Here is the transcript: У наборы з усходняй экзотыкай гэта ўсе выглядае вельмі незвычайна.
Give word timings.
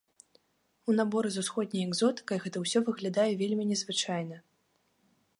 У 0.91 0.93
наборы 0.99 1.29
з 1.33 1.37
усходняй 1.43 1.83
экзотыкай 1.87 2.41
гэта 2.45 2.57
ўсе 2.63 2.79
выглядае 2.87 3.27
вельмі 3.41 3.63
незвычайна. 3.73 4.35